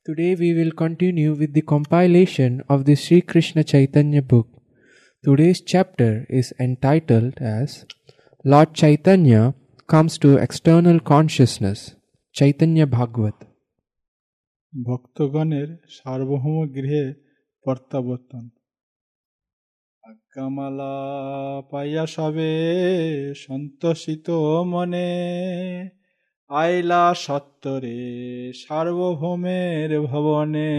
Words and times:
Today 0.06 0.34
we 0.34 0.54
will 0.54 0.72
continue 0.72 1.34
with 1.34 1.54
the 1.54 1.62
compilation 1.62 2.62
of 2.68 2.84
the 2.84 2.96
Sri 2.96 3.20
Krishna 3.20 3.64
Chaitanya 3.64 4.22
book. 4.22 4.48
Today's 5.24 5.60
chapter 5.60 6.26
is 6.28 6.52
entitled 6.58 7.34
as 7.40 7.84
Lord 8.44 8.74
Chaitanya 8.74 9.54
comes 9.86 10.18
to 10.18 10.36
external 10.38 11.00
consciousness. 11.00 11.94
Chaitanya 12.32 12.86
Bhagavat. 12.86 13.34
ভক্তগণের 14.86 15.78
সার্বভৌম 15.88 16.66
গৃহে 16.74 17.14
প্রত্যাবর্তন 17.62 18.55
আজ্ঞামালা 20.07 20.95
পাইয়া 21.71 22.05
সবে 22.15 22.53
সন্তোষিত 23.43 24.27
মনে 24.73 25.09
আইলা 26.49 27.03
সত্তরে 27.25 28.01
সার্বভৌমের 28.61 29.89
ভবনে. 30.01 30.71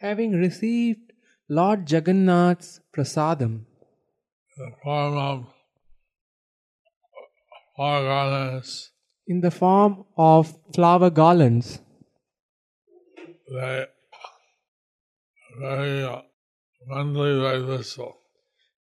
Having 0.00 0.32
received 0.46 1.06
Lord 1.50 1.80
Jagannath's 1.92 2.70
prasadam 2.94 3.52
the 4.56 4.70
form 4.82 5.14
of 5.30 5.38
organs, 7.90 8.70
in 9.26 9.40
the 9.40 9.50
form 9.50 10.04
of 10.16 10.56
flower 10.74 11.10
garlands, 11.10 11.80
they 13.52 13.86
uh, 15.64 16.22
mentally 16.86 17.40
very 17.40 17.62
blissful. 17.62 18.16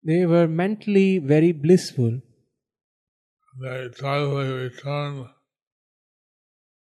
they 0.03 0.25
were 0.25 0.47
mentally 0.47 1.17
very 1.19 1.51
blissful. 1.51 2.21
They 3.61 3.89
joyfully 3.99 4.51
return 4.65 5.29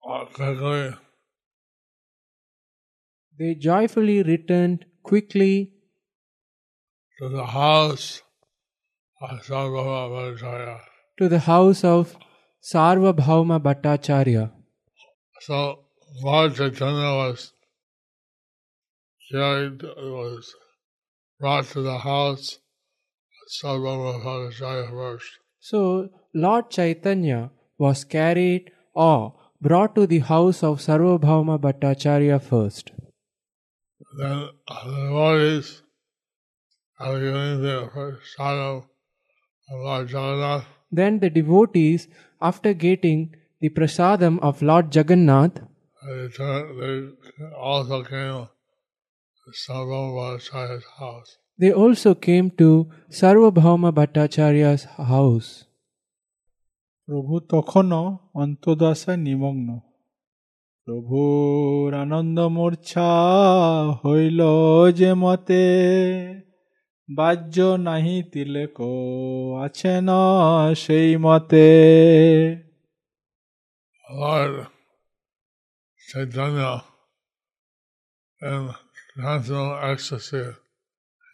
uh, 0.09 0.25
quickly 0.25 0.98
They 3.40 3.54
joyfully 3.56 4.24
returned 4.24 4.86
quickly 5.04 5.74
to 7.19 7.30
the 7.30 7.46
house 7.46 8.22
of 9.22 9.42
Sarvabhauma 9.44 10.09
Bhattacharya. 10.16 10.80
to 11.19 11.30
the 11.30 11.40
house 11.40 11.84
of 11.84 12.16
Sarvabhauma 12.70 13.62
Bhattacharya. 13.62 14.52
So 15.42 15.86
Lord 16.22 16.56
Chaitanya 16.56 17.12
was 17.20 17.54
carried, 19.32 19.84
was 19.84 20.54
brought 21.40 21.66
to 21.68 21.82
the 21.82 21.98
house 21.98 22.60
of 23.40 23.48
Sarvabhauma 23.62 24.22
Bhattacharya 24.24 24.90
first. 24.90 25.40
So 25.62 26.10
Lord 26.34 26.70
Chaitanya 26.70 27.52
was 27.78 28.04
carried 28.04 28.72
or 28.94 29.36
brought 29.62 29.96
to 29.96 30.06
the 30.06 30.20
house 30.20 30.62
of 30.62 30.80
Sarvabhauma 30.80 31.60
Bhattacharya 31.60 32.42
first. 32.42 32.92
Then 34.18 34.50
the 34.68 34.76
devotees 34.84 35.84
the 37.00 37.90
prasadam 37.94 38.84
of 39.70 39.80
Lord 39.80 40.10
Jagannath. 40.10 40.77
Then 40.93 41.21
the 41.21 41.31
devotees, 41.31 42.09
after 42.43 42.73
getting 42.75 43.21
the 43.62 43.71
prasadam 43.71 44.34
of 44.41 44.62
Lord 44.62 44.95
Jagannath, 44.97 45.56
They, 46.03 46.15
returned, 46.15 46.69
they 46.78 46.93
also 47.71 48.03
came 48.05 48.49
to 49.45 49.53
Sarvabhauma 49.65 50.12
Bhattacharya's 50.17 50.84
house. 50.99 51.31
they 51.59 51.73
also 51.73 52.15
came 52.27 52.50
to 52.53 52.69
Sarvabhauma 53.11 53.91
Bhattacharya's 53.93 54.84
house. 55.12 55.50
প্রভু 57.09 57.34
তখনও 57.53 58.03
অন্তদশায় 58.34 59.17
নিমগ্ন 59.17 59.69
প্রভুর 60.87 61.95
আনন্দ 61.95 62.39
মূর্ছা 62.56 63.11
হইল 64.03 64.41
যে 64.93 65.11
মতে 65.15 65.65
বাহ্য 67.09 67.56
নাহি 67.87 68.17
তিলেক 68.33 68.77
আছে 69.65 69.95
না 70.09 70.21
সেই 70.83 71.11
মতে 71.25 71.69
Lord 74.21 74.69
Chaitanya 76.09 76.73
in 78.43 78.71
transcendental 79.15 79.78
ecstasy, 79.81 80.55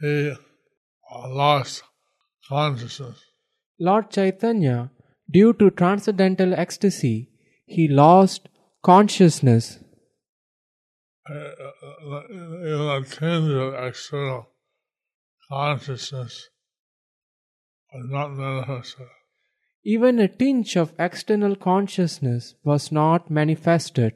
he 0.01 0.33
lost 1.09 1.83
consciousness. 2.49 3.17
Lord 3.81 4.11
Chaitanya, 4.11 4.91
due 5.29 5.53
to 5.55 5.71
transcendental 5.71 6.55
ecstasy, 6.55 7.29
he 7.67 7.89
lost 7.89 8.49
consciousness. 8.83 9.79
Uh, 11.27 11.35
uh, 11.35 12.23
Even 12.63 12.89
a 12.89 13.05
tinge 13.05 13.51
of 13.51 13.75
external 13.75 14.47
Consciousness 15.54 16.34
was 17.94 18.06
not 18.10 18.30
manifested. 18.36 19.10
Even 19.86 20.20
a 20.20 20.30
tinge 20.42 20.76
of 20.76 20.94
external 21.00 21.56
consciousness 21.64 22.44
was 22.64 22.84
not 22.92 23.30
manifested, 23.32 24.14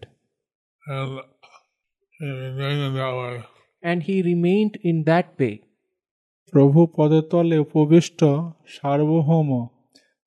And 0.81 1.19
he 2.19 2.29
remained 2.45 2.81
in 2.81 2.93
that 2.95 3.15
way. 3.15 3.35
and 3.83 4.03
he 4.03 4.15
remained 4.23 4.75
in 4.83 4.97
that 5.03 5.27
way. 5.39 5.55
প্রভু 6.53 6.79
পদতলে 6.95 7.57
উপবিষ্ট 7.59 8.19
সার্বভৌম 8.75 9.49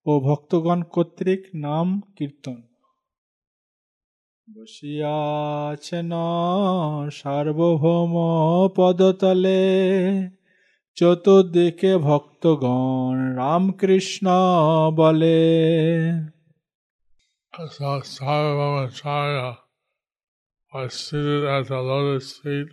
ও 0.07 0.13
ভক্তগণ 0.21 0.81
কর্তৃক 0.95 1.43
নাম 1.67 1.87
কীর্তন 2.17 2.59
বসিয়াছেন 4.49 6.13
সার্বভৌম 7.11 8.15
পদতলে 8.77 9.61
চতুর্দিকে 10.98 11.92
ভক্তগণ 12.08 13.16
রামকৃষ্ণ 13.40 14.26
বলে 15.00 15.40
So 17.78 17.92
Sarvabhaumacharya 18.16 19.50
was 20.74 20.94
seated 20.94 21.44
at 21.56 21.64
the 21.72 21.82
lotus 21.92 22.28
feet 22.42 22.70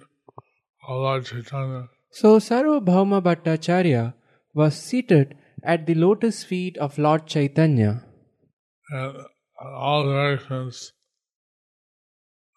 of 0.88 0.94
Lord 1.04 1.22
Chaitanya. 1.30 1.82
So 2.10 2.28
Sarvabhauma 2.38 3.18
Bhattacharya 3.22 4.14
was 4.54 4.74
seated 4.86 5.36
at 5.62 5.86
the 5.86 5.94
lotus 5.94 6.42
feet 6.42 6.76
of 6.78 6.98
Lord 6.98 7.22
Chaitanya, 7.26 7.92
And 8.90 9.16
in 9.16 9.72
all 9.84 10.02
directions, 10.04 10.92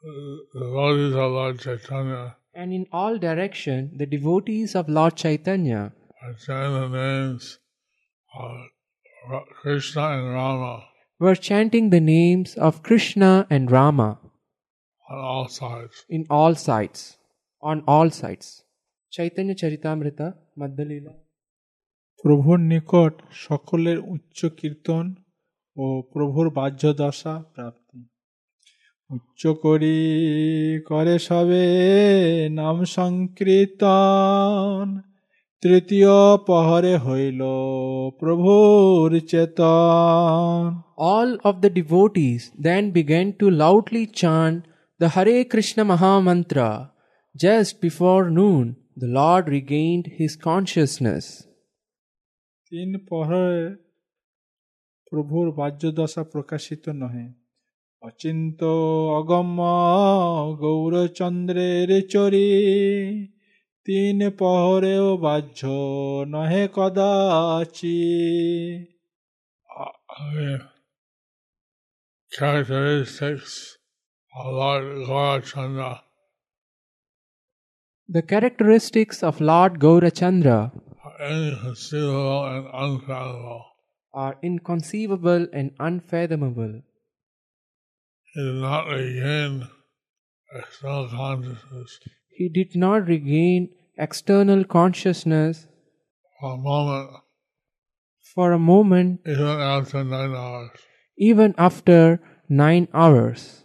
the 0.02 0.16
devotees 0.60 1.13
of 1.13 1.31
Lord 1.40 1.60
Chaitanya 1.60 2.24
and 2.54 2.74
in 2.74 2.86
all 2.92 3.18
direction 3.19 3.92
the 3.98 4.07
devotees 4.07 4.75
of 4.75 4.90
Lord 4.90 5.16
Chaitanya 5.16 5.81
are 6.22 6.36
chanting 6.46 6.75
the 6.81 6.98
names 6.98 7.60
of 8.34 8.54
Ra- 9.31 9.48
Krishna 9.62 10.04
and 10.10 10.28
Rama. 10.34 10.74
were 11.22 11.36
chanting 11.50 11.90
the 11.90 12.02
names 12.02 12.56
of 12.57 12.84
Krishna 12.84 13.48
and 13.50 13.72
Rama. 13.72 14.10
on 15.10 15.19
all 15.31 15.48
sides. 15.50 15.98
in 16.10 16.25
all 16.30 16.56
sides, 16.56 17.18
on 17.63 17.84
all 17.88 18.10
sides. 18.12 18.48
Chaitanya 19.12 19.56
Charitamrita, 19.56 20.28
Madhya 20.60 21.13
প্রভুর 22.24 22.60
নিকট 22.60 23.13
সকলের 23.31 24.00
উচ্চ 24.00 24.46
কীর্তন 24.60 25.06
ও 25.78 25.86
প্রভুর 26.13 26.48
বাহ্য 26.50 26.84
দশা 26.94 27.34
প্রাপ্তি 27.54 27.79
উচ্চ 29.11 29.47
করি 29.47 30.01
করে 30.87 31.17
সবে 31.19 31.67
নাম 32.53 32.85
সংকীর্তন। 32.97 34.87
তৃতীয় 35.62 36.15
পহরে 36.47 36.95
হইল 36.97 37.43
প্রভুর 38.19 39.21
চেতন। 39.29 40.61
All 40.97 41.31
of 41.45 41.55
the 41.61 41.71
devotees 41.71 42.41
then 42.62 42.85
began 42.91 43.27
to 43.33 43.47
loudly 43.51 44.05
chant 44.21 44.53
the 45.01 45.09
Hare 45.17 45.37
Krishna 45.45 45.79
mahamantra 45.83 46.59
just 47.35 47.73
before 47.83 48.19
noon 48.31 48.65
the 48.99 49.09
Lord 49.19 49.45
regained 49.49 50.05
his 50.19 50.33
consciousness 50.43 51.25
তিন 52.73 52.91
পহরে 53.11 53.77
প্রভুর 55.13 55.47
বাহ্যদশা 55.51 56.23
প্রকাশিত 56.25 56.85
নহে। 57.03 57.40
অচিন্ত 58.02 58.62
অগম্য 59.19 59.60
গৌরচন্দ্রের 60.63 61.90
চরি 62.13 62.50
তিন 63.86 64.19
পহরেও 64.40 65.07
বাহ্য 65.18 65.62
নহে 66.34 66.63
কদাচি 66.75 68.00
Uh, 69.69 69.94
I 70.19 70.25
mean, 70.36 70.62
characteristics 72.31 73.54
of 74.34 74.46
Lord 74.54 74.86
Gaurachandra 75.10 75.92
The 78.10 78.22
characteristics 78.24 79.18
of 79.24 79.42
Lord 79.42 79.80
Gaurachandra 79.80 80.60
are 81.04 81.18
inconceivable 81.30 82.34
and 82.46 82.66
unfathomable. 82.74 83.63
are 84.13 84.36
inconceivable 84.44 85.44
and 85.54 85.68
unfathomable. 85.80 86.74
He 88.32 88.43
did 88.43 88.61
not 88.61 88.87
regain 88.88 89.69
external 90.55 91.09
consciousness 91.09 91.99
He 92.31 92.49
did 92.49 92.77
not 92.77 93.06
regain 93.09 93.71
external 93.99 94.65
consciousness 94.65 95.67
for 96.41 96.55
a 96.55 96.56
moment, 96.56 97.11
for 98.35 98.53
a 98.53 98.59
moment, 98.59 99.21
even 99.27 99.61
after 99.61 100.05
nine 100.05 100.35
hours. 100.35 100.71
even 101.19 101.55
after 101.59 102.21
nine 102.49 102.88
hours. 102.94 103.65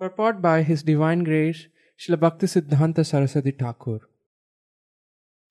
Purport 0.00 0.40
by 0.42 0.62
His 0.62 0.82
Divine 0.82 1.24
Grace, 1.24 1.68
Srila 2.00 2.16
Bhaktisiddhanta 2.16 3.04
Saraswati 3.04 3.50
Thakur. 3.52 4.00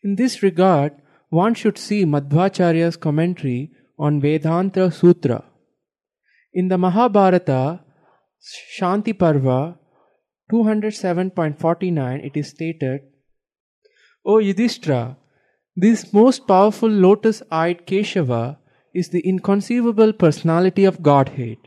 In 0.04 0.16
this 0.16 0.42
regard, 0.42 0.94
one 1.30 1.54
should 1.54 1.78
see 1.78 2.04
Madhvacharya's 2.06 2.98
commentary 2.98 3.72
on 4.00 4.22
Vedanta 4.22 4.90
Sutra. 4.92 5.44
In 6.54 6.68
the 6.70 6.78
Mahabharata, 6.78 7.84
Shanti 8.42 9.18
Parva 9.18 9.78
207.49, 10.52 12.26
it 12.26 12.38
is 12.38 12.50
stated, 12.50 13.02
O 14.26 14.38
Yudhishthira, 14.38 15.18
this 15.76 16.14
most 16.14 16.48
powerful 16.48 16.90
lotus 16.90 17.42
eyed 17.52 17.86
Keshava 17.86 18.58
is 18.94 19.10
the 19.10 19.20
inconceivable 19.20 20.14
personality 20.14 20.86
of 20.86 21.04
Godhead. 21.04 21.58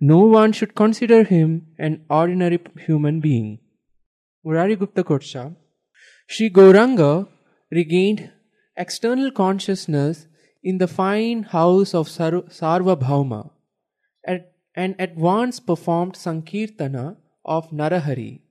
No 0.00 0.18
one 0.18 0.52
should 0.52 0.74
consider 0.74 1.24
him 1.24 1.68
an 1.78 2.04
ordinary 2.08 2.60
human 2.86 3.20
being. 3.20 3.58
Murari 4.44 4.76
Gupta 4.76 5.02
Kadcha, 5.02 5.56
Sri 6.26 6.50
Gauranga 6.50 7.26
regained 7.70 8.30
external 8.76 9.30
consciousness 9.30 10.26
in 10.62 10.78
the 10.78 10.86
fine 10.86 11.42
house 11.44 11.94
of 11.94 12.08
Sar- 12.08 12.42
Sarvabhauma 12.42 13.50
at- 14.26 14.52
and 14.82 14.94
at 15.04 15.16
once 15.16 15.58
performed 15.68 16.14
Sankirtana 16.14 17.06
of 17.44 17.70
Narahari. 17.70 18.42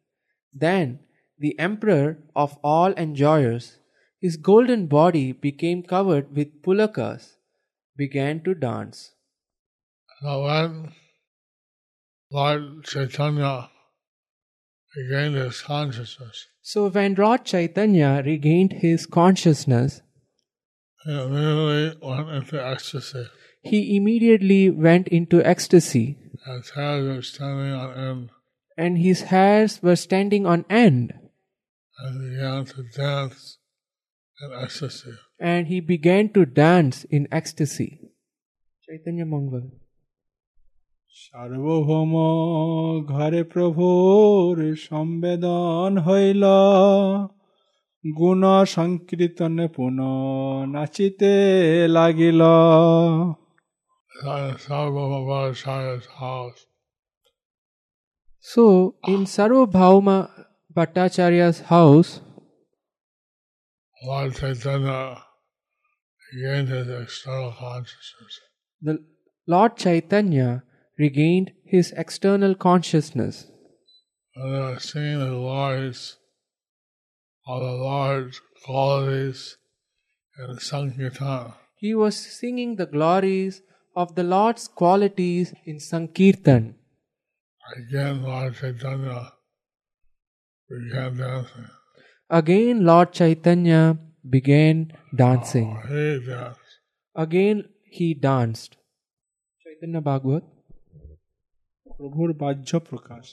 Then 0.53 0.99
the 1.39 1.57
emperor 1.57 2.17
of 2.35 2.57
all 2.63 2.91
enjoyers, 2.93 3.77
his 4.19 4.35
golden 4.35 4.87
body 4.87 5.31
became 5.31 5.83
covered 5.83 6.35
with 6.35 6.61
pulakas, 6.63 7.37
began 7.95 8.43
to 8.43 8.55
dance. 8.55 9.11
So 10.21 10.43
when 10.43 10.91
Lord 12.31 12.83
Chaitanya 12.83 13.69
regained 14.97 15.35
his 15.35 15.61
consciousness, 15.61 16.47
So 16.61 16.89
when 16.89 17.13
Lord 17.13 17.45
Chaitanya 17.45 18.21
regained 18.25 18.73
his 18.73 19.05
consciousness, 19.05 20.01
he 21.05 21.11
immediately 21.11 21.97
went 22.01 22.29
into 22.29 22.65
ecstasy 22.71 23.27
he 23.66 23.96
immediately 23.96 24.70
went 24.70 25.08
into 25.08 25.42
ecstasy, 25.44 26.06
His 26.44 26.70
head 26.70 27.02
was 27.04 27.28
standing 27.28 27.72
on 27.72 27.90
end 27.94 28.30
and 28.78 28.98
his 28.98 29.22
hairs 29.22 29.82
were 29.82 29.96
standing 29.96 30.46
on 30.46 30.64
end, 30.70 31.12
and 31.98 32.14
began 32.20 32.64
to 32.64 32.82
dance 32.96 33.58
in 34.40 34.50
ecstasy. 34.64 35.12
and 35.38 35.66
he 35.66 35.80
began 35.80 36.28
to 36.30 36.44
dance 36.44 37.04
in 37.04 37.28
ecstasy. 37.30 38.00
Chaitanya 38.84 39.26
Mangal. 39.26 39.64
সার্বভৌম 41.24 42.12
ঘরে 43.12 43.42
প্রভুর 43.52 44.56
সম্বেদন 44.88 45.90
হইল 46.06 46.44
গুণ 48.04 48.42
সংকীর্তনে 48.74 49.66
পুনঃ 49.76 50.00
নাচিতে 50.74 51.34
লাগিল 51.96 52.40
house. 56.07 56.65
So 58.39 58.95
in 59.07 59.25
Sarvabhauma 59.25 60.45
Bhattacharya's 60.75 61.61
house, 61.61 62.21
Lord 64.03 64.35
Chaitanya 64.35 65.23
regained 66.33 66.69
his 66.69 66.87
external 66.87 67.51
consciousness. 67.51 68.39
the 68.81 69.03
Lord 69.47 69.77
Chaitanya 69.77 70.63
regained 70.97 71.51
his 71.65 71.91
external 71.91 72.53
consciousness. 72.55 73.47
And 74.35 74.53
they 74.53 74.59
were 74.59 74.79
singing 74.79 75.19
the 75.19 75.29
glories 75.29 76.17
of 77.47 77.61
the 77.61 77.71
Lord's 77.71 78.41
qualities 78.65 79.57
in 80.37 80.59
Sankirtan. 80.59 81.53
He 81.75 81.95
was 81.95 82.15
singing 82.15 82.75
the 82.75 82.85
glories 82.85 83.61
of 83.96 84.14
the 84.14 84.22
Lord's 84.24 84.68
qualities 84.68 85.54
in 85.64 85.78
Sankirtan. 85.80 86.74
Again, 87.76 88.22
Lord 88.22 88.54
Chaitanya 88.54 89.32
began 90.70 91.16
dancing. 91.16 91.68
Again, 92.30 92.84
Lord 92.84 93.12
Chaitanya 93.12 93.98
began 94.28 94.92
dancing. 95.14 95.68
He 95.88 96.20
danced. 96.26 96.72
Again, 97.16 97.64
he 97.90 98.14
danced. 98.14 98.76
Chaitanya 99.64 100.00
Bhagavat. 100.00 100.44
প্রভুর 101.96 102.30
বাহ্য 102.42 102.70
প্রকাশ 102.88 103.26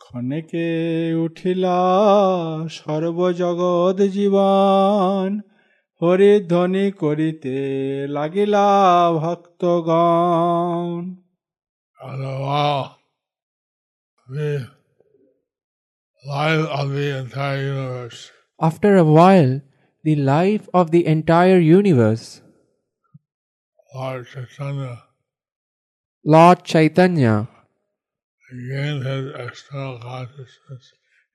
ক্ষণেকে 0.00 0.66
উঠিলা 1.26 1.78
সর্বজগৎ 2.78 3.98
জীবন 4.16 5.26
হরিধ্বনি 6.02 6.86
করিতে 7.02 7.56
লাগিলা 8.16 8.66
ভক্তগণ 9.22 11.02
And 12.08 12.20
a 12.32 12.36
while, 12.46 12.90
the 14.36 14.52
life 16.36 16.66
of 16.78 16.86
the 16.96 17.08
entire 17.22 17.62
universe 17.74 18.20
After 18.68 18.90
a 18.96 19.06
while, 19.18 19.52
the 20.04 20.16
life 20.16 20.64
of 20.80 20.86
the 20.94 21.02
entire 21.06 21.60
universe, 21.80 22.26
Lord 23.94 24.22
Chaitanya 24.32 24.94
Lord 26.24 26.58
Chaitanya, 26.64 27.34
regained 28.52 29.02
his 29.06 29.26
external 29.46 29.98
consciousness. 30.00 30.84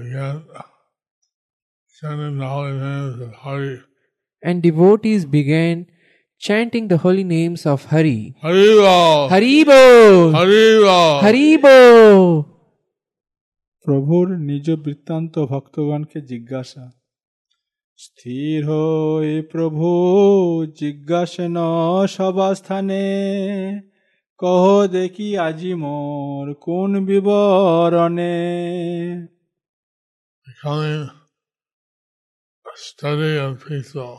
began 0.05 0.37
chanting 1.89 2.39
the 2.39 2.49
holy 2.49 2.75
names 2.75 3.21
of 3.23 3.35
Hari. 3.35 3.81
And 4.43 4.63
devotees 4.63 5.25
began 5.25 5.87
chanting 6.39 6.89
the 6.89 6.99
holy 6.99 7.25
names 7.25 7.65
of 7.65 7.87
Hari. 7.87 8.35
Haribo! 8.43 9.31
Haribo! 9.31 10.33
Haribo! 10.33 11.21
Haribo! 11.23 11.77
প্রভুর 13.85 14.29
নিজ 14.49 14.67
বৃত্তান্ত 14.85 15.35
ভক্তগণকে 15.39 16.19
জিজ্ঞাসা 16.21 16.85
স্থির 17.99 18.59
হই 18.69 19.31
প্রভু 19.53 19.89
জিজ্ঞাসন 20.81 21.57
সবাস্থানে 22.09 23.05
কহ 24.40 24.64
দেখি 24.96 25.30
আজি 25.48 25.72
মোর 25.84 26.46
কোন 26.66 26.92
বিবরণে 27.08 28.38
becoming 30.48 31.04
steady 32.76 33.38
and 33.38 33.60
peaceful. 33.60 34.14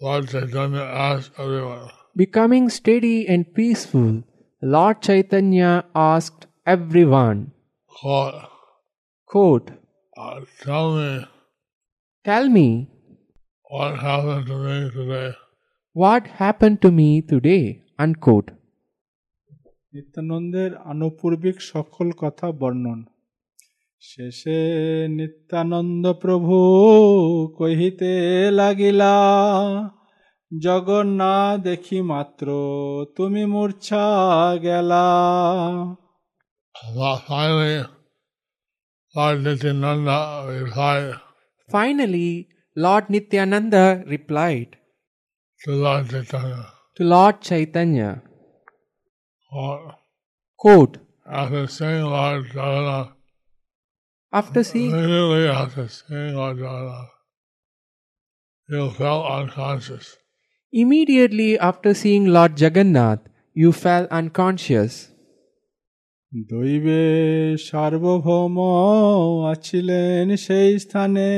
Lord 0.00 0.28
Chaitanya 0.28 0.84
asked 1.08 1.32
everyone, 1.38 1.90
Becoming 2.16 2.68
steady 2.68 3.26
and 3.26 3.42
peaceful, 3.54 4.22
Lord 4.62 4.96
Chaitanya 5.02 5.84
asked 5.94 6.46
everyone, 6.66 7.52
quote, 7.88 8.34
quote, 9.26 9.70
uh, 10.16 10.40
tell 10.62 10.88
me 10.96 11.26
Tell 12.24 12.48
me 12.48 12.88
what 13.64 13.98
happened 14.00 14.46
to 14.46 14.56
me 14.66 14.76
today. 14.90 15.30
what 15.94 16.26
happened 16.38 16.78
to 16.82 16.90
me 16.90 17.08
today, 17.22 17.64
Unquote 17.99 18.51
নিত্যানন্দের 19.93 20.77
আনুপূর্বিক 20.77 21.61
সকল 21.61 22.11
কথা 22.11 22.51
বর্ণন। 22.51 23.03
শেষে 23.99 24.59
নিত্যানন্দ 25.07 26.13
প্রভু 26.13 26.55
কহিতে 27.57 28.11
লাগিলা 28.51 29.15
জগন্না 30.61 31.57
দেখি 31.57 32.01
মাত্র 32.01 32.47
তুমি 33.15 33.45
মূর্ছা 33.45 34.05
গেলা। 34.61 35.07
Finally 41.69 42.45
Lord 42.77 43.05
Nityananda 43.11 43.73
replied. 44.09 44.75
to 46.98 47.04
Lord 47.04 47.40
Chaitanya, 47.40 48.22
to 48.22 49.56
Lord 49.56 49.80
Chaitanya, 49.82 49.94
quote, 50.56 50.96
quote, 50.96 50.98
after 51.26 51.66
seeing 51.66 52.04
Lord 52.04 52.46
Jagannath, 52.54 53.10
After 54.32 54.64
seeing 54.64 54.90
immediately 54.90 55.48
after 55.48 55.88
seeing 55.88 56.34
Lord 56.34 56.58
Jagannath, 56.58 57.10
you 58.68 58.90
felt 58.90 59.24
unconscious. 59.26 60.16
Immediately 60.72 61.58
after 61.58 61.94
seeing 61.94 62.26
Lord 62.26 62.60
Jagannath, 62.60 63.20
you 63.54 63.72
fell 63.72 64.06
unconscious. 64.10 65.14
দৈবে 66.50 67.02
সার্বভৌম 67.68 68.56
আছিলেন 69.52 70.24
সেই 70.46 70.72
স্থানে 70.78 71.30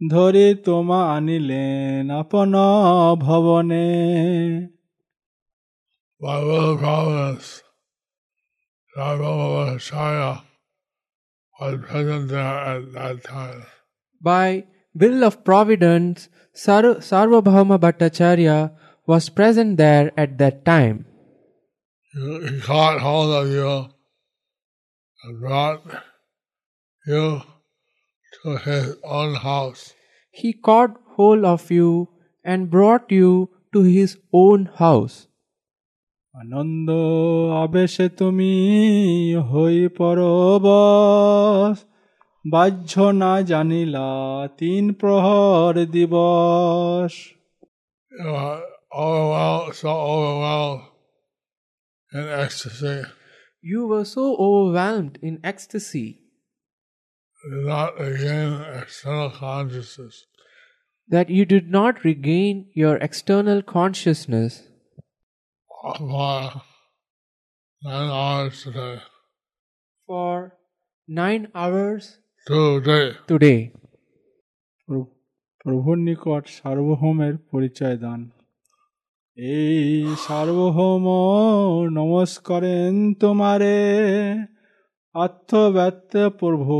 ধরে 0.00 0.46
তোমা 0.66 1.00
আনিলেন 1.16 2.06
আপন 2.20 2.54
ভবনে 3.26 3.88
By 6.24 6.38
will 6.48 6.66
of 6.70 6.78
providence, 6.78 7.46
Sarvamavacharya 8.96 10.42
was 11.60 11.74
present 11.88 12.24
there 12.28 12.58
at 12.72 12.92
that 12.96 13.16
time. 13.24 13.60
By 14.20 14.48
will 14.94 15.24
of 15.24 15.34
providence, 15.44 16.28
Sar- 16.54 17.00
Sarvabhauma 17.08 17.76
Bhattacharya 17.84 18.58
was 19.06 19.28
present 19.30 19.78
there 19.78 20.12
at 20.16 20.38
that 20.38 20.64
time. 20.64 20.96
He 22.12 22.26
he 22.46 22.60
caught 22.60 23.00
hold 23.00 23.30
of 23.40 23.46
you 23.58 23.72
and 25.24 25.40
brought 25.40 25.82
you 27.06 27.42
to 28.46 28.56
his 28.56 28.96
own 29.02 29.34
house. 29.34 29.94
He 30.30 30.52
caught 30.52 30.96
hold 31.16 31.44
of 31.44 31.70
you 31.70 32.08
and 32.44 32.70
brought 32.70 33.10
you 33.10 33.50
to 33.72 33.82
his 33.82 34.18
own 34.32 34.70
house. 34.76 35.16
আনন্দ 36.34 36.88
আবেশে 37.64 38.06
তুমি 38.20 38.54
হই 39.50 39.78
পরবশ 40.00 41.76
বাহ্য 42.44 42.92
না 43.22 43.32
জানিলা 43.50 44.08
তিন 44.58 44.84
প্রহর 45.00 45.74
দিবস 45.96 47.12
You 48.12 48.30
are 48.46 48.62
overwhelmed, 49.04 49.74
so 49.74 49.90
overwhelmed 50.14 50.84
in 52.12 52.24
ecstasy. 52.44 52.98
You 53.62 53.80
were 53.90 54.06
so 54.16 54.24
overwhelmed 54.46 55.14
in 55.22 55.34
ecstasy 55.52 56.08
You 56.08 56.18
did 56.18 56.25
not 57.46 57.90
regain 58.00 58.50
external 58.82 59.30
consciousness. 59.38 60.14
that 61.08 61.28
you 61.28 61.44
did 61.44 61.66
not 61.70 62.04
regain 62.04 62.58
your 62.74 62.92
external 63.06 63.60
consciousness 63.70 64.52
for 65.98 66.62
nine 67.82 68.10
hours 68.10 68.62
today. 68.64 68.94
for 70.08 70.52
nine 71.08 71.48
hours 71.54 72.04
Today. 72.46 73.06
today. 73.28 73.58
প্র- 74.88 75.10
প্রভুর 75.60 75.96
নিকট 76.08 76.44
সার্বভৌমের 76.58 77.34
পরিচয় 77.52 77.96
দান 77.96 78.20
এই 79.36 80.16
সার্বভৌম 80.26 81.04
নমস্করেন 81.90 82.92
তোমারে 83.14 83.76
আত্মব্যক্ত 85.16 86.12
প্রভু 86.40 86.76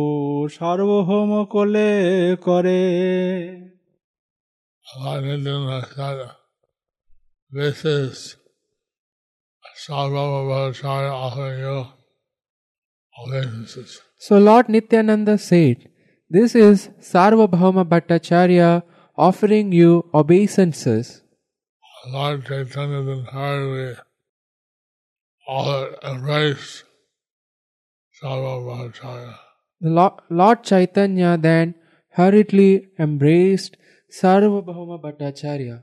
সার্বভৌম 0.57 1.31
কোলে 1.55 1.91
করে 2.47 2.83
Anandana 4.95 5.79
said, 5.95 6.31
This 7.51 7.85
is 7.85 8.37
Sarvamavacharya 9.85 11.13
offering 11.27 11.59
you 11.61 11.87
obeisances. 13.21 14.01
So 14.19 14.39
Lord 14.39 14.69
Nityananda 14.69 15.39
said, 15.39 15.89
This 16.31 16.55
is 16.55 16.89
Sarvabhauma 17.01 17.85
Bhattacharya 17.87 18.83
offering 19.17 19.73
you 19.73 20.09
obeisances. 20.15 21.23
Lord 22.09 22.45
Chaitanya 22.47 22.99
entirely 22.99 23.95
all 25.47 25.87
embraced 26.03 26.85
The 28.20 30.12
Lord 30.32 30.64
Chaitanya 30.64 31.38
then 31.38 31.76
hurriedly 32.16 32.88
embraced 32.98 33.78
Sarvabhauma 34.12 35.00
Bhattacharya, 35.00 35.82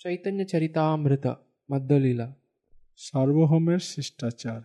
Chaitanya 0.00 0.44
Charitamrita, 0.46 1.36
Madhya-lila. 1.68 2.28
সার্বভৌমের 3.00 3.80
শিষ্টাচার 3.92 4.60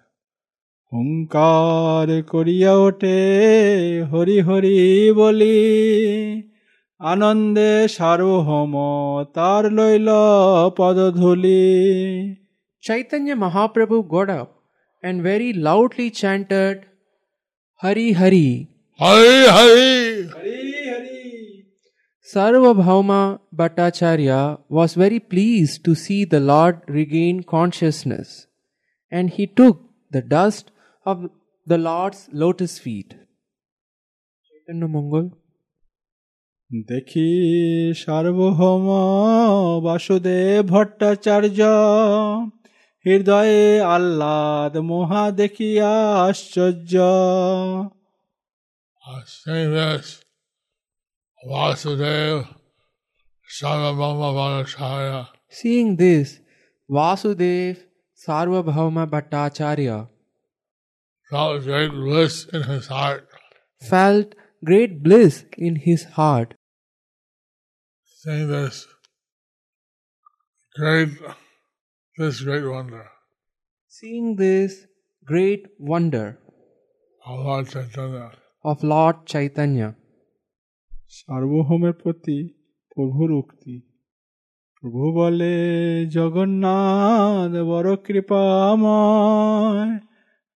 হুঙ্কার 0.91 2.07
করিয়া 2.33 2.73
ওঠে 2.85 3.19
হরি 4.11 4.37
হরি 4.47 4.79
বলি 5.19 5.59
আনন্দে 7.01 7.71
সার্বভৌম 7.97 8.73
তার 9.35 9.63
লইল 9.77 10.09
পদধূলি 10.77 11.65
Chaitanya 12.83 13.27
Mahaprabhu 13.43 13.95
got 14.13 14.29
up 14.39 14.49
and 15.03 15.15
very 15.29 15.49
loudly 15.67 16.07
chanted 16.21 16.75
Hari 17.82 18.12
Hari. 18.12 18.68
Hari 18.98 19.36
Hari! 19.56 19.92
Hari 20.34 20.58
Hari 20.90 21.18
Sarvabhauma 22.24 23.20
Bhattacharya 23.58 24.40
was 24.68 24.90
very 24.94 25.20
pleased 25.32 25.76
to 25.86 25.92
see 25.94 26.20
the 26.24 26.40
Lord 26.40 26.76
regain 26.88 27.36
consciousness, 27.54 28.28
and 29.12 29.26
he 29.30 29.44
took 29.58 29.76
the 30.10 30.22
dust 30.34 30.66
of 31.06 31.16
the 31.66 31.78
Lord's 31.78 32.20
lotus 32.42 32.74
feet. 32.78 33.10
Chaitanya 34.48 34.88
Mongol. 34.96 35.26
দেখি 36.92 37.30
সার্বভৌম 38.02 38.86
বাসুদেব 39.86 40.62
ভট্টাচার্য 40.72 41.60
হৃদয়ে 43.06 43.64
আহ্লাদ 43.94 44.74
মহা 44.90 45.24
দেখিয়া 45.40 45.92
আশ্চর্য 46.28 46.94
Uh, 49.10 49.22
saying 49.42 49.70
this, 49.80 50.06
Vasudev 51.50 52.36
Sarvabhaumavacharya 53.58 55.28
Seeing 55.58 55.96
this, 55.96 56.28
Vasudev 56.90 57.74
Sarvabhauma 58.24 59.04
Bhattacharya 59.12 59.98
felt 61.30 61.62
great 61.64 61.92
bliss 61.92 62.34
in 62.56 62.62
his 62.72 62.86
heart, 62.88 63.22
felt 63.92 64.28
great 64.64 64.92
bliss 65.06 65.34
in 65.66 65.74
his 65.88 66.02
heart. 66.18 66.48
seeing 68.22 68.48
this 68.48 68.76
great, 70.76 71.08
this 72.16 72.34
great 72.42 72.66
wonder 72.74 73.04
Seeing 73.92 74.26
this 74.36 74.72
great 75.26 75.62
wonder 75.80 76.26
of 77.22 77.38
Lord 77.44 77.64
Chaitanya. 77.68 78.26
of 78.64 78.78
Lord 78.84 79.16
Chaitanya. 79.32 79.88
সার্বভৌমের 81.18 81.94
প্রতি 82.02 82.38
প্রভুর 82.92 83.30
উক্তি 83.40 83.76
প্রভু 84.76 85.02
বলে 85.18 85.54
জগন্নাথ 86.16 87.52
বড় 87.70 87.90
কৃপাময় 88.06 89.90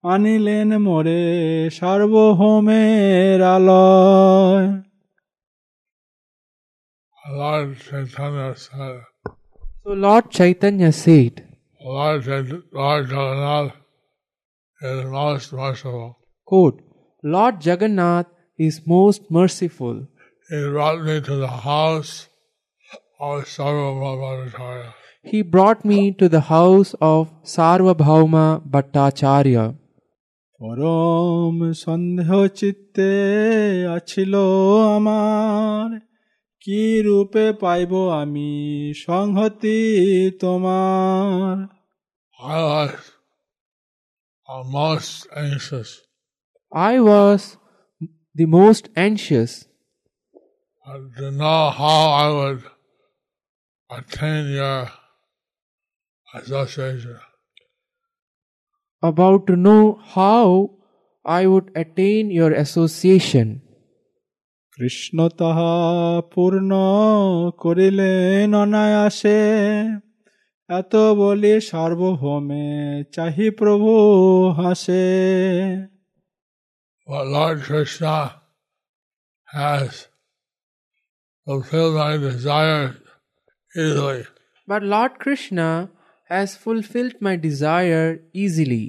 আনিলেন 0.05 0.71
মোরে 0.87 1.23
সার্বভৌমের 1.79 3.41
আলয় 3.55 4.69
Lord 7.41 7.69
Chaitanya 7.89 8.49
said, 8.57 8.97
So 9.83 9.91
Lord 10.07 10.25
Chaitanya 10.31 10.91
said, 11.05 11.35
Lord, 11.87 12.23
Chait- 12.25 12.63
Lord 12.73 13.11
Jagannath 13.11 13.73
is 14.81 15.05
most 15.13 15.53
merciful. 15.53 16.09
quote, 16.49 16.79
Lord 17.25 17.55
Jagannath 17.67 18.29
is 18.59 18.75
most 18.87 19.23
merciful. 19.31 19.97
He 20.51 20.61
brought 20.69 21.01
me 21.03 21.21
to 21.21 21.37
the 21.37 21.55
house 21.71 22.13
of 23.21 23.37
Sarvabhaumacharya. 23.47 24.93
He 25.25 25.43
brought 25.55 25.85
me 25.85 26.13
to 26.13 26.29
the 26.29 26.43
house 26.49 26.91
of 27.01 27.23
Sarvabhauma 27.55 28.47
Bhattacharya. 28.73 29.65
পরম 30.61 31.57
সন্দেহ 31.85 32.31
চিত্তে 32.61 33.13
আছিল 33.97 34.33
আমার 34.97 35.89
কি 36.65 36.83
রূপে 37.07 37.47
পাইব 37.63 37.93
আমি 38.23 38.53
সংহতি 39.07 39.79
তোমার 40.43 41.55
I 42.41 42.61
was 42.63 43.13
uh, 44.49 44.63
most 44.65 45.27
anxious 45.35 46.01
I 46.73 47.01
was 47.01 47.59
the 48.35 48.47
most 48.47 48.89
anxious 48.97 49.67
uh, 50.87 50.99
to 51.19 51.31
know 51.31 51.71
how 51.71 52.11
I 52.23 52.29
would 52.39 52.63
attain 53.91 54.49
your 54.49 54.91
association. 56.35 57.19
about 59.03 59.47
to 59.49 59.57
know 59.57 59.99
how 60.15 60.71
I 61.25 61.47
would 61.47 61.71
attain 61.75 62.31
your 62.31 62.53
association. 62.65 63.49
Krishna 64.77 65.19
তাহা 65.41 65.73
পূর্ণ 66.33 66.71
করিলেন 67.63 68.49
অনায়াসে 68.63 69.41
এত 70.79 70.95
বলি 71.23 71.55
সার্বভৌমে 71.69 72.67
চাহি 73.15 73.49
প্রভু 73.59 73.93
হাসে 74.59 75.07
But 77.07 77.25
Lord 77.37 77.59
Krishna 77.69 78.17
has 79.59 79.91
fulfilled 81.45 81.95
my 82.05 82.15
desires 82.29 82.97
easily. 83.77 84.23
But 84.71 84.83
Lord 84.95 85.13
Krishna 85.23 85.91
has 86.29 86.49
fulfilled 86.65 87.17
my 87.27 87.35
desire 87.37 88.11
easily. 88.33 88.87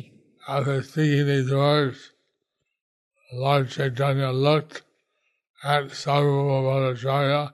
After 0.48 0.78
speaking 0.84 1.26
these 1.32 1.52
words, 1.52 1.98
Lord 3.34 3.66
Chaitanya 3.70 4.32
looked 4.48 4.84
at 5.64 5.84
Sarvabhaumacharya 6.02 7.54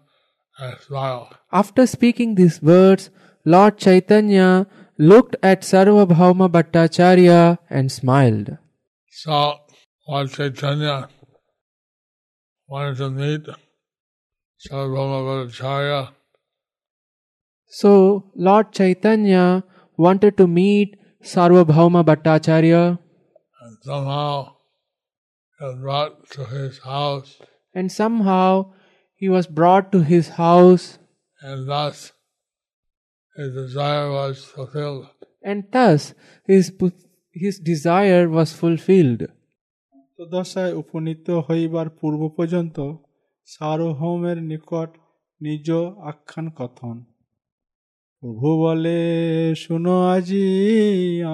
and 0.60 0.76
smiled. 0.86 1.32
After 1.52 1.84
speaking 1.88 2.36
these 2.36 2.62
words, 2.62 3.10
Lord 3.45 3.77
Chaitanya 3.77 4.67
looked 4.99 5.37
at 5.43 5.61
Sarvabhauma 5.61 6.49
Bhattacharya 6.51 7.59
and 7.69 7.93
smiled. 7.93 8.57
So 9.11 9.59
Lord 10.09 10.31
Chaitanya 10.31 11.09
wanted 12.67 12.97
to 12.97 13.11
meet 13.11 13.47
Sarvabhaumacharya 14.67 16.09
So 17.67 18.31
Lord 18.35 18.73
Chaitanya 18.73 19.65
wanted 19.99 20.39
to 20.39 20.47
meet 20.47 20.97
Sarvabhauma 21.23 22.03
Bhattacharya. 22.03 22.99
And 23.61 23.79
somehow 23.83 24.55
he 25.59 25.65
was 25.67 25.77
brought 25.83 26.31
to 26.31 26.45
his 26.47 26.79
house. 26.79 27.43
And 27.75 27.93
somehow 27.93 28.73
he 29.15 29.29
was 29.29 29.47
brought 29.47 29.93
to 29.93 30.03
his 30.03 30.31
house. 30.31 30.99
And 31.43 31.69
thus 31.69 32.14
his 33.37 33.51
desire 33.55 34.07
was 34.11 34.37
fulfilled. 34.47 35.05
and 35.45 35.61
thus 35.73 36.15
his, 36.49 36.65
his 37.37 37.55
desire 37.61 38.25
was 38.29 38.51
fulfilled. 38.53 39.23
তো 40.17 40.23
দশায় 40.35 40.73
উপনীত 40.83 41.27
হইবার 41.49 41.89
পূর্ব 41.99 42.21
পর্যন্ত 42.37 42.77
সার্বভৌমের 43.49 44.39
নিকট 44.51 44.91
নিজ 45.41 45.69
আখ্যান 46.11 46.47
কথন 46.59 46.97
প্রভু 48.23 48.49
বলে 48.63 49.03
শুনো 49.55 49.97
আজি 50.15 50.49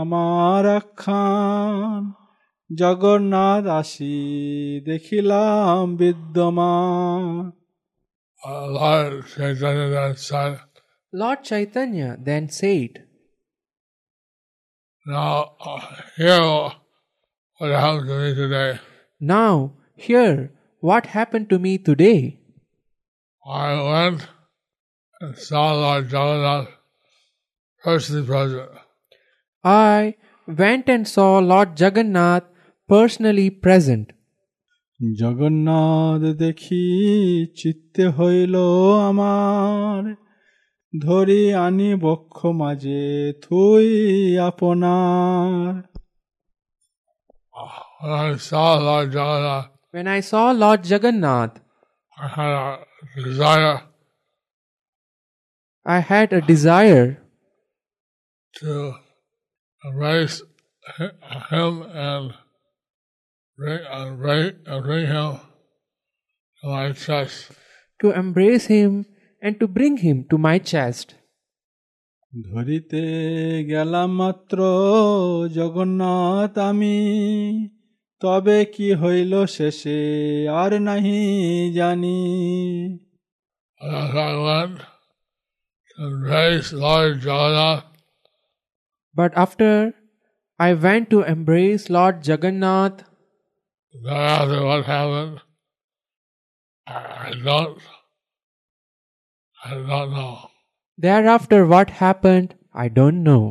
আমার 0.02 0.64
আখ্যান 0.78 2.02
জগন্নাথ 2.70 3.64
আসি 3.80 4.16
দেখিলাম 4.86 5.84
বিদ্যমান 5.96 7.42
Lord 11.11 11.43
Chaitanya 11.43 12.17
then 12.19 12.49
said, 12.49 12.69
Lord 12.69 12.89
Chaitanya 12.89 12.99
then 12.99 12.99
said, 12.99 13.05
Now, 15.07 15.51
uh, 15.59 15.79
hear 16.17 16.71
what 17.57 17.71
happened 17.71 18.07
to 18.07 18.19
me 18.19 18.35
today. 18.35 18.79
Now, 19.19 19.73
hear 19.95 20.51
what 20.79 21.05
happened 21.05 21.49
to 21.49 21.59
me 21.59 21.77
today. 21.77 22.39
I 23.47 23.73
went 23.73 24.27
and 25.21 25.37
saw 25.37 25.73
Lord 25.73 26.11
Jagannath 26.11 26.69
personally 27.83 28.25
present. 28.25 28.69
I 29.63 30.15
went 30.47 30.89
and 30.89 31.07
saw 31.07 31.39
Lord 31.39 31.79
Jagannath 31.79 32.43
personally 32.87 33.49
present. 33.49 34.11
Jagannath 35.19 36.21
দেখি 36.21 36.83
চিত্তে 37.55 38.07
হইল 38.07 38.55
আমার 39.09 40.03
ধরি 40.93 41.41
আনি 41.65 41.89
বক্ষ 42.05 42.37
মাঝে 42.61 43.03
থুই 43.43 43.87
আপনার 44.49 45.73
When 48.01 48.17
I 48.29 48.35
saw 48.47 48.67
Lord 48.87 49.07
Jagannath, 49.15 49.69
When 49.93 50.07
I 50.17 50.19
saw 50.29 50.43
Lord 50.63 50.81
Jagannath, 50.91 51.55
I 52.17 52.27
had 52.37 52.53
a 53.17 53.21
desire 53.27 53.77
I 55.95 55.99
had 56.11 56.27
a 56.33 56.41
desire 56.53 57.07
to 58.59 58.71
embrace 59.87 60.35
hi- 60.97 61.15
him 61.51 61.73
and 62.07 62.25
bring, 63.59 63.81
and 63.97 64.09
bring, 64.21 64.47
and 64.69 64.79
bring 64.87 65.05
him 65.15 65.31
to 66.59 66.63
my 66.75 66.87
chest. 67.05 67.37
to 68.01 68.07
embrace 68.23 68.65
him 68.77 68.91
and 69.41 69.59
to 69.59 69.67
bring 69.67 69.97
him 69.97 70.25
to 70.29 70.37
my 70.37 70.57
chest. 70.71 71.07
ধরিতে 72.33 73.03
গেলাম 73.71 74.09
মাত্র 74.21 74.57
জগন্নাথ 75.57 76.53
আমি 76.69 76.97
তবে 78.21 78.57
কি 78.73 78.87
হইল 79.01 79.33
শেষে 79.55 80.01
আর 80.61 80.71
নাহি 80.87 81.19
জানি 81.77 82.19
And 83.81 83.93
as 84.03 84.13
I 84.15 84.33
went 84.47 84.77
to 85.89 86.03
embrace 86.07 86.69
Lord 86.73 87.13
Jagannath, 87.25 87.85
But 89.15 89.31
after 89.35 89.93
I 90.59 90.73
went 90.85 91.09
to 91.09 91.19
embrace 91.23 91.83
Lord 91.89 92.15
Jagannath, 92.27 93.03
thereafter 93.93 94.59
what 94.63 94.85
happened, 94.85 95.35
I 96.87 96.99
I 97.27 97.31
don't, 97.43 97.77
I 99.59 99.73
don't 99.73 100.11
know. 100.11 100.49
thereafter 100.99 101.65
what 101.65 101.89
happened, 102.01 102.49
I 102.75 102.87
don't 102.89 103.19
know. 103.23 103.43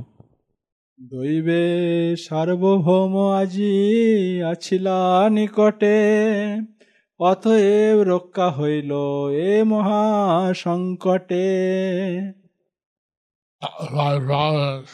দৈবে 0.98 1.62
সার্বভৌম 2.26 3.14
আজি 3.40 3.74
আছিলা 4.52 4.98
নিকটে 5.36 5.98
অতএব 7.20 7.96
রক্ষা 8.12 8.48
হইল 8.58 8.92
এ 9.48 9.52
মহা 9.70 10.04
সংকটে 10.62 11.46
My 13.98 14.14
providence, 14.28 14.90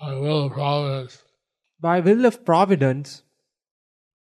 my 0.00 0.12
will 0.22 0.42
of 0.46 0.52
providence, 0.52 1.14
By 1.82 1.96
will 2.06 2.22
of 2.30 2.36
providence, 2.44 3.08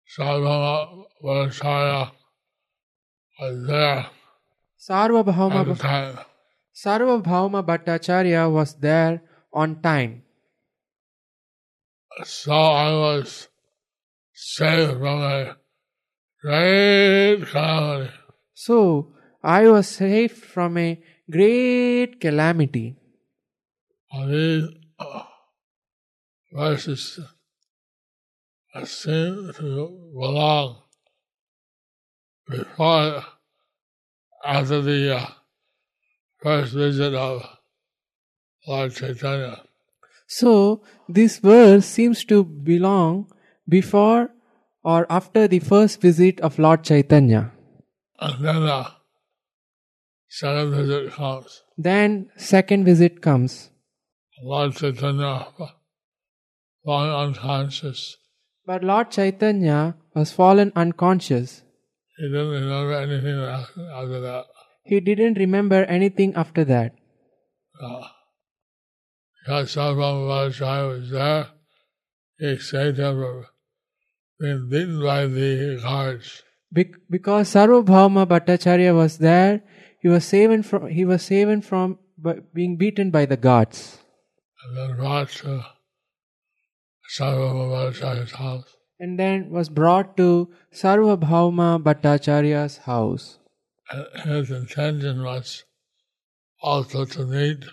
Sarvama 0.08 0.76
Vajracharya 1.24 2.02
was 3.38 3.56
there 3.68 4.02
Sarvabhauma, 4.87 5.79
time. 5.79 6.19
Sarvabhauma 6.75 7.65
Bhattacharya 7.65 8.51
was 8.51 8.75
there 8.75 9.21
on 9.51 9.81
time. 9.81 10.21
So 12.23 12.53
I 12.53 12.91
was 12.91 13.47
saved 14.33 14.99
from 14.99 15.23
a 15.23 15.55
great 16.41 17.45
calamity. 17.49 18.11
So 18.53 19.13
I 19.43 19.67
was 19.67 19.87
saved 19.87 20.37
from 20.37 20.77
a 20.77 21.01
great 21.31 22.19
calamity. 22.21 22.95
These 24.27 24.69
uh, 24.99 25.23
verses 26.53 27.19
seem 28.85 29.51
to 29.57 30.11
belong 30.13 30.83
before, 32.47 33.23
after 34.45 34.81
the 34.81 35.17
uh, 35.17 35.25
first 36.41 36.73
visit 36.73 37.13
of 37.13 37.43
Lord 38.67 38.93
Chaitanya. 38.93 39.62
So 40.27 40.84
this 41.10 41.38
verse 41.39 41.86
seems 41.86 42.23
to 42.25 42.43
belong 42.43 43.31
before 43.67 44.29
or 44.84 45.05
after 45.10 45.47
the 45.47 45.60
first 45.60 46.01
visit 46.01 46.39
of 46.41 46.60
Lord 46.60 46.84
Chaitanya. 46.84 47.51
And 48.19 48.43
then 48.43 48.62
the 48.62 48.88
second 50.29 50.71
visit 50.71 51.12
comes. 51.12 51.63
Then 51.77 52.29
second 52.38 52.86
visit 52.86 53.21
comes. 53.21 53.71
Lord 54.41 54.75
Chaitanya 54.75 55.47
falling 56.86 57.12
unconscious. 57.12 58.17
But 58.65 58.84
Lord 58.84 59.12
Chaitanya 59.12 59.95
was 60.13 60.31
fallen 60.31 60.71
unconscious. 60.75 61.63
He 62.17 62.28
didn't 62.28 62.49
remember 62.49 62.93
anything 62.93 63.39
after 63.39 64.19
that. 64.21 64.45
He 64.84 64.99
didn't 64.99 65.38
remember 65.38 65.84
anything 65.86 66.36
after 66.36 66.63
that. 66.65 66.93
Uh, 67.82 68.08
because 69.43 69.75
Sarvabhauma 69.75 70.49
Bhattacharya 70.49 70.88
was 70.88 71.10
there, 71.10 71.47
he 72.39 72.58
saved 72.58 72.97
him 72.97 73.19
from 73.19 73.45
being 74.39 74.69
beaten 74.69 75.01
by 75.01 75.28
the 75.28 75.80
guards. 75.82 76.43
Bec- 76.71 77.01
because 77.10 77.54
Sarvabhauma 77.54 78.25
Bhattacharya 78.25 78.95
was 78.95 79.17
there, 79.17 79.62
he 80.01 80.08
was 80.08 80.23
saved 80.25 80.65
from 80.65 80.88
he 80.88 81.04
was 81.04 81.21
saved 81.23 81.65
from 81.65 81.99
being 82.54 82.78
beaten 82.78 83.12
by 83.12 83.25
the 83.25 83.38
guards. 83.38 83.99
and 84.67 84.78
then 84.78 84.95
brought 84.97 85.30
to 85.30 85.63
Sarvabhauma 87.17 87.65
Bhattacharya's 87.73 88.32
house. 88.32 88.75
And 88.99 89.19
then 89.19 89.49
was 89.49 89.69
brought 89.69 90.15
to 90.17 90.49
Sarvabhauma 90.73 91.81
Bhattacharya's 91.84 92.77
house. 92.89 93.39
His 94.23 94.51
intention 94.51 95.23
was 95.23 95.63
also 96.62 97.05
to 97.05 97.25
meet 97.25 97.65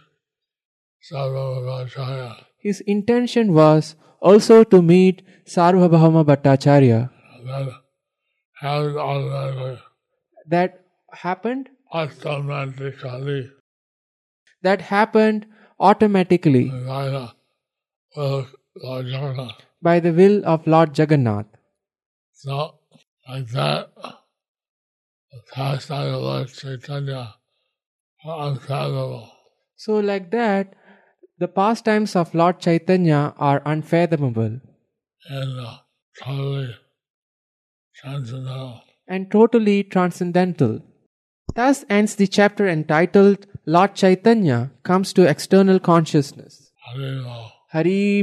Sarvabhauma 1.10 1.88
Bhattacharya. 1.88 2.44
His 2.58 2.80
intention 2.82 3.52
was 3.54 3.94
also 4.20 4.64
to 4.64 4.82
meet 4.82 5.22
Sarvabhauma 5.46 6.24
Bhattacharya. 6.24 7.10
That 7.44 7.70
happened 8.60 8.98
automatically, 8.98 9.78
That 10.46 10.84
happened. 11.12 11.68
automatically, 11.92 13.50
That 14.62 14.80
happened 14.82 15.46
automatically 15.80 16.68
by 16.70 17.08
the 17.08 17.28
will 18.16 18.38
of 18.38 18.54
Lord 18.82 19.06
Jagannath. 19.06 19.62
By 19.82 20.00
the 20.00 20.12
will 20.12 20.44
of 20.46 20.66
Lord 20.66 20.96
Jagannath. 20.96 21.46
So, 22.32 22.78
like 23.28 23.48
that, 23.48 23.90
of 25.90 26.22
Lord 26.22 26.48
Chaitanya 26.48 27.34
are 28.24 28.48
unfathomable. 28.48 29.30
So, 29.76 29.98
like 29.98 30.30
that, 30.30 30.74
the 31.38 31.48
pastimes 31.48 32.14
of 32.14 32.34
Lord 32.34 32.60
Chaitanya 32.60 33.34
are 33.38 33.62
unfathomable 33.64 34.60
and 35.28 35.60
uh, 35.60 35.78
totally 36.22 36.74
transcendental. 37.94 38.82
and 39.08 39.30
totally 39.30 39.82
transcendental. 39.84 40.80
Thus 41.54 41.84
ends 41.90 42.14
the 42.16 42.26
chapter 42.26 42.68
entitled 42.68 43.46
Lord 43.66 43.94
Chaitanya 43.94 44.70
Comes 44.84 45.12
to 45.14 45.28
External 45.28 45.78
Consciousness. 45.80 46.72
Harimo. 46.88 47.50
Hari 47.72 48.22